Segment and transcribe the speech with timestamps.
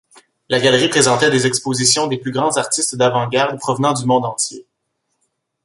[0.49, 4.65] La galerie présentait des expositions des plus grands artistes d’avant-garde provenant du monde entier.